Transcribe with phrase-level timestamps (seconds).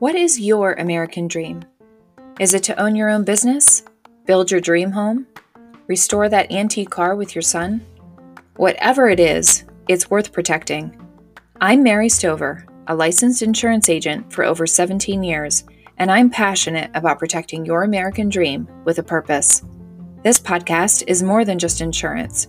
[0.00, 1.64] What is your American dream?
[2.38, 3.82] Is it to own your own business?
[4.26, 5.26] Build your dream home?
[5.86, 7.84] Restore that antique car with your son?
[8.56, 10.96] Whatever it is, it's worth protecting.
[11.60, 15.64] I'm Mary Stover, a licensed insurance agent for over 17 years,
[15.96, 19.64] and I'm passionate about protecting your American dream with a purpose.
[20.22, 22.48] This podcast is more than just insurance,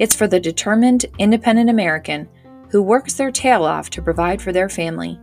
[0.00, 2.26] it's for the determined, independent American
[2.70, 5.20] who works their tail off to provide for their family.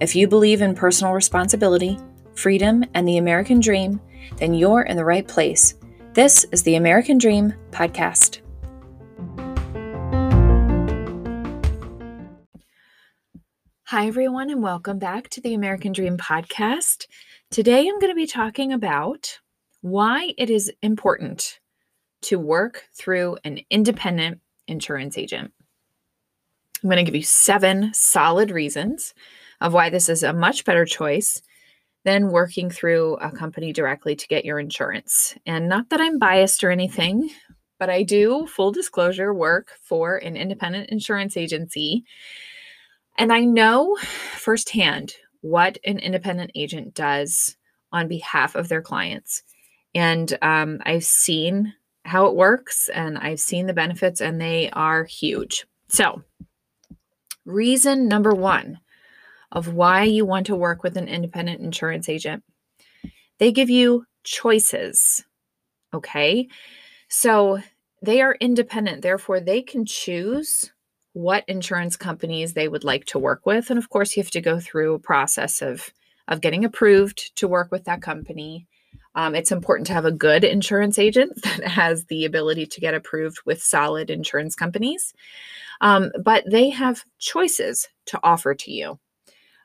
[0.00, 1.96] If you believe in personal responsibility,
[2.34, 4.00] freedom, and the American dream,
[4.38, 5.74] then you're in the right place.
[6.14, 8.40] This is the American Dream Podcast.
[13.84, 17.06] Hi, everyone, and welcome back to the American Dream Podcast.
[17.52, 19.38] Today I'm going to be talking about
[19.80, 21.60] why it is important
[22.22, 25.52] to work through an independent insurance agent.
[26.82, 29.14] I'm going to give you seven solid reasons
[29.60, 31.42] of why this is a much better choice
[32.04, 35.36] than working through a company directly to get your insurance.
[35.44, 37.30] And not that I'm biased or anything,
[37.78, 42.04] but I do, full disclosure, work for an independent insurance agency.
[43.18, 47.56] And I know firsthand what an independent agent does
[47.92, 49.42] on behalf of their clients.
[49.94, 51.74] And um, I've seen
[52.08, 55.66] how it works and I've seen the benefits, and they are huge.
[55.88, 56.22] So,
[57.44, 58.80] reason number one
[59.52, 62.44] of why you want to work with an independent insurance agent.
[63.38, 65.24] They give you choices.
[65.94, 66.48] Okay.
[67.08, 67.60] So
[68.02, 70.70] they are independent, therefore, they can choose
[71.14, 73.70] what insurance companies they would like to work with.
[73.70, 75.92] And of course, you have to go through a process of,
[76.28, 78.66] of getting approved to work with that company.
[79.18, 82.94] Um, it's important to have a good insurance agent that has the ability to get
[82.94, 85.12] approved with solid insurance companies.
[85.80, 89.00] Um, but they have choices to offer to you.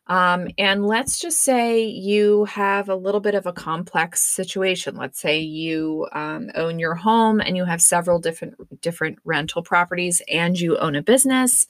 [0.07, 4.95] Um, and let's just say you have a little bit of a complex situation.
[4.95, 10.21] Let's say you um, own your home and you have several different different rental properties,
[10.27, 11.67] and you own a business,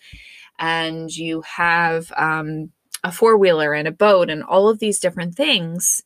[0.57, 2.71] and you have um,
[3.03, 6.01] a four wheeler and a boat, and all of these different things.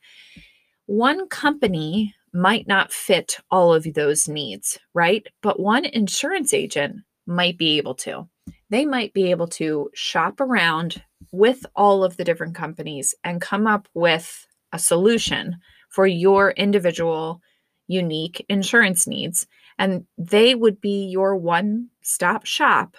[0.87, 5.25] One company might not fit all of those needs, right?
[5.41, 8.27] But one insurance agent might be able to.
[8.69, 13.67] They might be able to shop around with all of the different companies and come
[13.67, 15.57] up with a solution
[15.89, 17.41] for your individual
[17.87, 19.47] unique insurance needs.
[19.77, 22.97] And they would be your one stop shop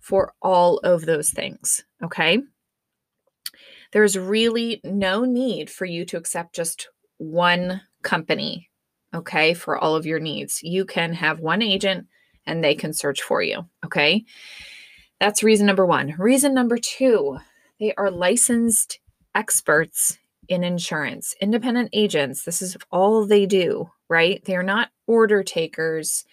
[0.00, 1.84] for all of those things.
[2.02, 2.38] Okay.
[3.92, 6.88] There's really no need for you to accept just
[7.18, 8.70] one company.
[9.14, 9.54] Okay.
[9.54, 12.06] For all of your needs, you can have one agent
[12.46, 13.66] and they can search for you.
[13.84, 14.24] Okay.
[15.20, 16.14] That's reason number one.
[16.18, 17.38] Reason number two
[17.80, 18.98] they are licensed
[19.34, 20.18] experts
[20.48, 22.42] in insurance, independent agents.
[22.42, 24.44] This is all they do, right?
[24.44, 26.24] They are not order takers.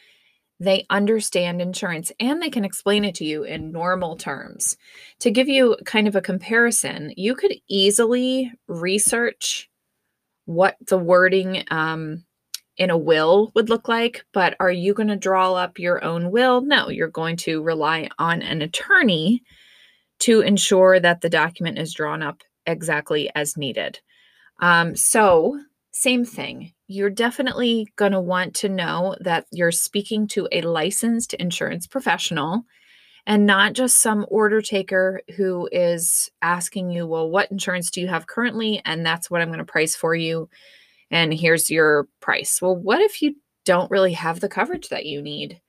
[0.59, 4.77] They understand insurance and they can explain it to you in normal terms.
[5.19, 9.69] To give you kind of a comparison, you could easily research
[10.45, 12.23] what the wording um,
[12.77, 16.31] in a will would look like, but are you going to draw up your own
[16.31, 16.61] will?
[16.61, 19.43] No, you're going to rely on an attorney
[20.19, 23.99] to ensure that the document is drawn up exactly as needed.
[24.59, 25.59] Um, so,
[25.91, 26.73] same thing.
[26.87, 32.63] You're definitely going to want to know that you're speaking to a licensed insurance professional
[33.27, 38.07] and not just some order taker who is asking you, Well, what insurance do you
[38.07, 38.81] have currently?
[38.85, 40.49] And that's what I'm going to price for you.
[41.11, 42.61] And here's your price.
[42.61, 45.59] Well, what if you don't really have the coverage that you need?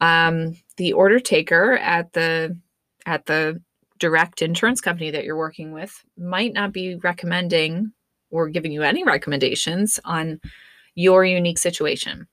[0.00, 2.58] Um, the order taker at the
[3.06, 3.60] at the
[3.98, 7.92] direct insurance company that you're working with might not be recommending
[8.30, 10.40] or giving you any recommendations on
[10.94, 12.26] your unique situation.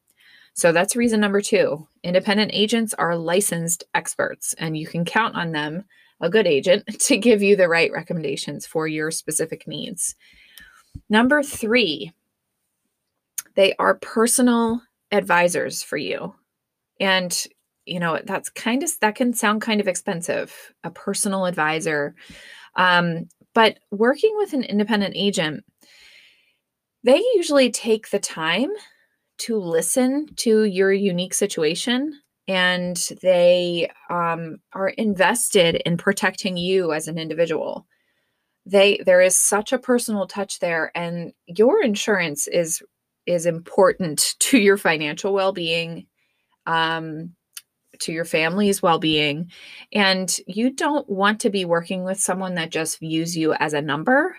[0.53, 1.87] So that's reason number two.
[2.03, 5.85] Independent agents are licensed experts, and you can count on them,
[6.19, 10.15] a good agent, to give you the right recommendations for your specific needs.
[11.09, 12.11] Number three,
[13.55, 14.81] they are personal
[15.11, 16.35] advisors for you.
[16.99, 17.47] And
[17.85, 22.15] you know that's kind of that can sound kind of expensive a personal advisor
[22.75, 25.63] um, but working with an independent agent
[27.03, 28.69] they usually take the time
[29.41, 37.07] to listen to your unique situation and they um, are invested in protecting you as
[37.07, 37.85] an individual
[38.65, 42.81] they there is such a personal touch there and your insurance is
[43.25, 46.05] is important to your financial well-being
[46.65, 47.35] um,
[48.01, 49.51] to your family's well being.
[49.93, 53.81] And you don't want to be working with someone that just views you as a
[53.81, 54.37] number.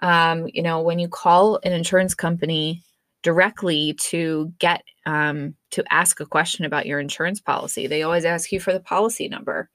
[0.00, 2.82] Um, you know, when you call an insurance company
[3.22, 8.52] directly to get um, to ask a question about your insurance policy, they always ask
[8.52, 9.68] you for the policy number.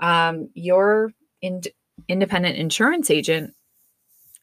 [0.00, 1.12] Um, your
[1.42, 1.62] in-
[2.08, 3.54] independent insurance agent,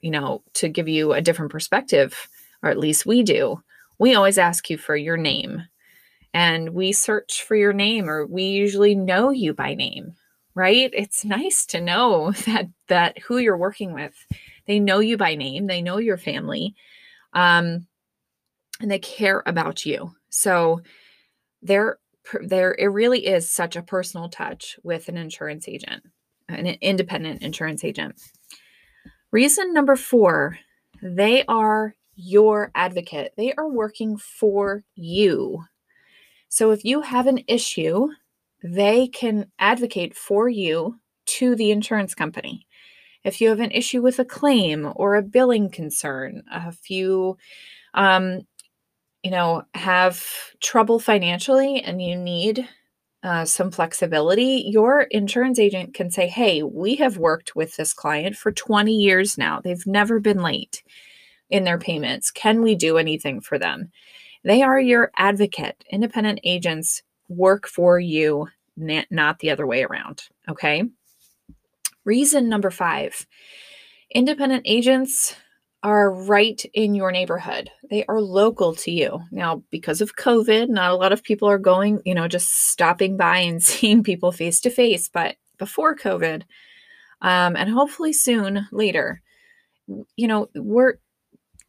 [0.02, 2.28] you know, to give you a different perspective,
[2.64, 3.62] or at least we do,
[4.00, 5.64] we always ask you for your name.
[6.34, 10.16] And we search for your name or we usually know you by name
[10.56, 10.90] right?
[10.94, 14.14] It's nice to know that that who you're working with.
[14.68, 15.68] They know you by name.
[15.68, 16.76] They know your family.
[17.34, 17.88] Um
[18.82, 20.14] and they care about you.
[20.30, 20.82] So
[21.62, 22.00] there
[22.44, 26.04] there it really is such a personal touch with an insurance agent
[26.50, 28.16] an independent insurance agent.
[29.32, 30.58] Reason number 4
[31.02, 33.34] they are your advocate.
[33.36, 35.64] They are working for you.
[36.50, 38.10] So if you have an issue,
[38.64, 42.68] they can advocate for you to the insurance company.
[43.24, 47.38] If you have an issue with a claim or a billing concern, if you,
[47.94, 48.42] um,
[49.24, 50.26] you know, have
[50.62, 52.68] trouble financially and you need
[53.24, 58.36] uh, some flexibility, your insurance agent can say, Hey, we have worked with this client
[58.36, 59.62] for 20 years now.
[59.62, 60.82] They've never been late
[61.50, 62.32] in their payments.
[62.32, 63.92] Can we do anything for them?
[64.44, 65.84] They are your advocate.
[65.92, 70.24] Independent agents work for you, not the other way around.
[70.50, 70.84] Okay.
[72.04, 73.28] Reason number five
[74.14, 75.36] independent agents
[75.84, 77.70] are right in your neighborhood.
[77.90, 79.22] They are local to you.
[79.32, 83.18] Now, because of COVID, not a lot of people are going, you know, just stopping
[83.18, 85.10] by and seeing people face to face.
[85.10, 86.44] But before COVID,
[87.22, 89.22] um, and hopefully soon later,
[90.16, 90.96] you know, we're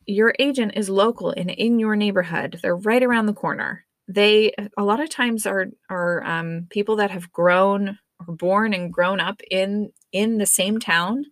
[0.06, 2.58] your agent is local and in your neighborhood.
[2.60, 3.84] They're right around the corner.
[4.08, 8.92] They a lot of times are are um, people that have grown or born and
[8.92, 11.24] grown up in in the same town.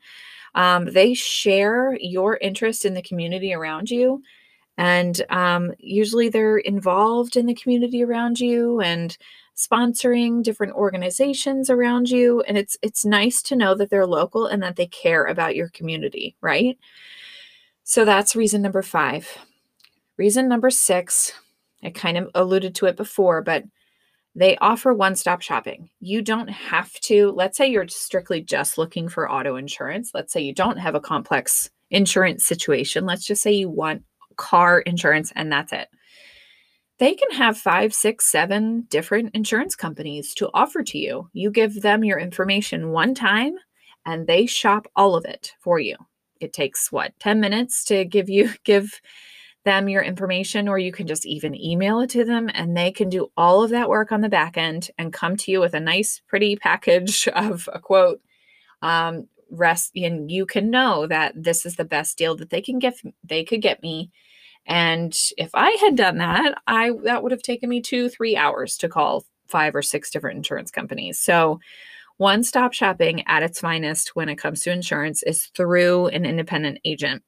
[0.55, 4.23] Um, they share your interest in the community around you,
[4.77, 9.17] and um, usually they're involved in the community around you and
[9.57, 12.41] sponsoring different organizations around you.
[12.43, 15.69] And it's it's nice to know that they're local and that they care about your
[15.69, 16.79] community, right?
[17.85, 19.29] So that's reason number five.
[20.17, 21.33] Reason number six,
[21.83, 23.65] I kind of alluded to it before, but
[24.35, 25.91] they offer one stop shopping.
[26.01, 30.13] You don't have to, let's say you're strictly just looking for auto insurance.
[30.15, 33.07] Let's say you don't have a complex insurance situation.
[33.07, 34.03] Let's just say you want
[34.37, 35.89] car insurance and that's it.
[36.99, 41.29] They can have five, six, seven different insurance companies to offer to you.
[41.33, 43.55] You give them your information one time
[44.07, 45.97] and they shop all of it for you
[46.41, 49.01] it takes what 10 minutes to give you give
[49.65, 53.09] them your information or you can just even email it to them and they can
[53.09, 55.81] do all of that work on the back end and come to you with a
[55.81, 58.21] nice pretty package of a quote
[58.83, 62.79] um, rest and you can know that this is the best deal that they can
[62.79, 64.11] get they could get me
[64.65, 68.77] and if i had done that i that would have taken me two three hours
[68.77, 71.59] to call five or six different insurance companies so
[72.21, 76.79] one stop shopping at its finest when it comes to insurance is through an independent
[76.85, 77.23] agent.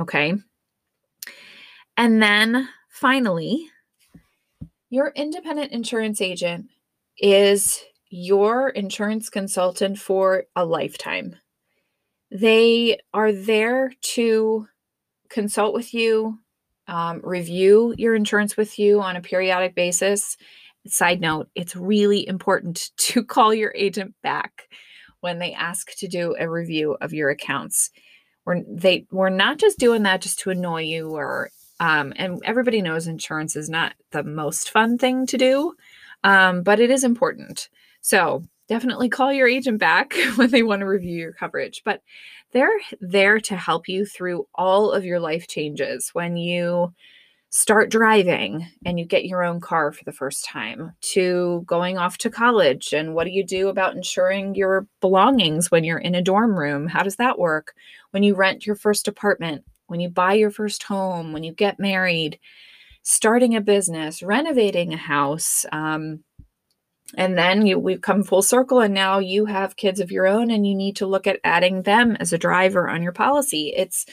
[0.00, 0.32] Okay.
[1.98, 3.68] And then finally,
[4.88, 6.70] your independent insurance agent
[7.18, 11.36] is your insurance consultant for a lifetime.
[12.30, 14.66] They are there to
[15.28, 16.38] consult with you,
[16.86, 20.38] um, review your insurance with you on a periodic basis,
[20.86, 24.68] Side note, it's really important to call your agent back
[25.20, 27.90] when they ask to do a review of your accounts.
[28.46, 31.50] We're, they, we're not just doing that just to annoy you or
[31.80, 35.74] um, and everybody knows insurance is not the most fun thing to do,
[36.24, 37.68] um, but it is important.
[38.00, 41.82] So definitely call your agent back when they want to review your coverage.
[41.84, 42.02] But
[42.52, 46.92] they're there to help you through all of your life changes when you
[47.50, 52.18] start driving and you get your own car for the first time to going off
[52.18, 56.20] to college and what do you do about insuring your belongings when you're in a
[56.20, 57.72] dorm room how does that work
[58.10, 61.80] when you rent your first apartment when you buy your first home when you get
[61.80, 62.38] married
[63.02, 66.22] starting a business renovating a house um,
[67.16, 70.50] and then you we've come full circle and now you have kids of your own
[70.50, 73.72] and you need to look at adding them as a driver on your policy.
[73.74, 74.04] It's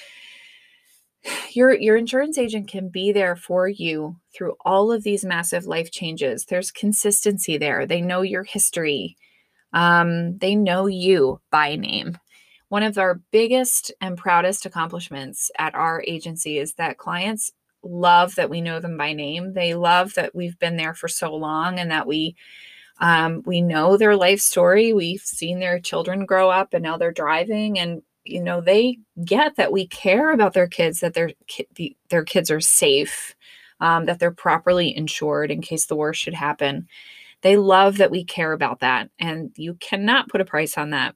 [1.51, 5.91] your your insurance agent can be there for you through all of these massive life
[5.91, 6.45] changes.
[6.45, 7.85] There's consistency there.
[7.85, 9.17] They know your history.
[9.73, 12.17] Um, they know you by name
[12.75, 17.53] one of our biggest and proudest accomplishments at our agency is that clients
[17.83, 19.53] love that we know them by name.
[19.53, 22.35] They love that we've been there for so long and that we
[22.99, 24.93] Um, we know their life story.
[24.93, 29.55] We've seen their children grow up and now they're driving and you know they get
[29.57, 33.35] that we care about their kids that their ki- their kids are safe
[33.81, 36.87] um, that they're properly insured in case the worst should happen.
[37.41, 41.15] They love that we care about that and you cannot put a price on that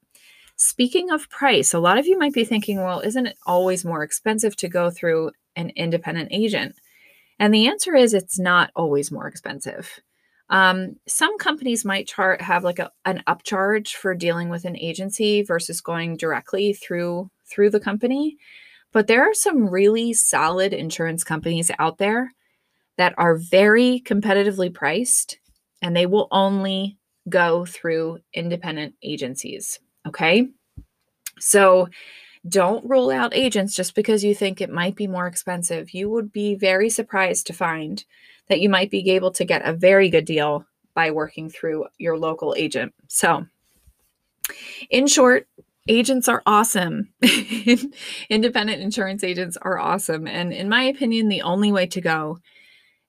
[0.60, 4.04] speaking of price a lot of you might be thinking well isn't it always more
[4.04, 6.76] expensive to go through an independent agent
[7.40, 10.00] and the answer is it's not always more expensive
[10.50, 15.44] um, some companies might chart have like a, an upcharge for dealing with an agency
[15.44, 18.38] versus going directly through through the company.
[18.92, 22.34] But there are some really solid insurance companies out there
[22.98, 25.38] that are very competitively priced
[25.82, 26.98] and they will only
[27.30, 29.80] go through independent agencies.
[30.10, 30.48] Okay.
[31.40, 31.88] So
[32.48, 35.94] don't rule out agents just because you think it might be more expensive.
[35.94, 38.04] You would be very surprised to find
[38.48, 42.18] that you might be able to get a very good deal by working through your
[42.18, 42.92] local agent.
[43.08, 43.46] So,
[44.90, 45.48] in short,
[45.88, 47.10] agents are awesome.
[48.32, 50.26] Independent insurance agents are awesome.
[50.26, 52.40] And in my opinion, the only way to go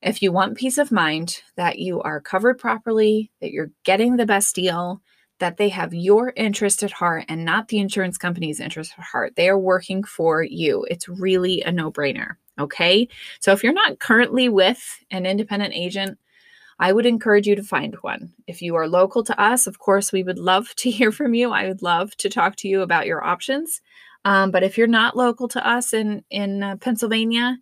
[0.02, 4.26] if you want peace of mind that you are covered properly, that you're getting the
[4.26, 5.02] best deal,
[5.40, 9.34] that they have your interest at heart and not the insurance company's interest at heart.
[9.36, 10.86] They are working for you.
[10.88, 12.36] It's really a no brainer.
[12.58, 13.08] Okay.
[13.40, 16.18] So if you're not currently with an independent agent,
[16.78, 18.32] I would encourage you to find one.
[18.46, 21.50] If you are local to us, of course, we would love to hear from you.
[21.50, 23.80] I would love to talk to you about your options.
[24.24, 27.56] Um, but if you're not local to us in in uh, Pennsylvania,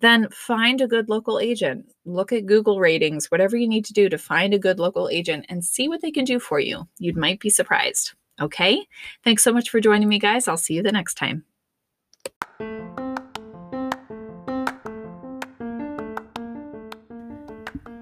[0.00, 1.86] then find a good local agent.
[2.04, 5.46] Look at Google ratings, whatever you need to do to find a good local agent
[5.48, 6.86] and see what they can do for you.
[6.98, 8.12] You might be surprised.
[8.40, 8.86] Okay.
[9.24, 10.48] Thanks so much for joining me, guys.
[10.48, 11.44] I'll see you the next time.